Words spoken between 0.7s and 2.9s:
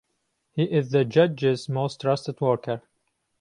the Judge's most trusted worker.